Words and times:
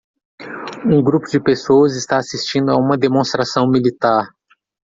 Um 0.83 0.99
grupo 1.03 1.27
de 1.27 1.39
pessoas 1.39 1.95
está 1.95 2.17
assistindo 2.17 2.71
a 2.71 2.75
uma 2.75 2.97
demonstração 2.97 3.69
militar. 3.69 4.33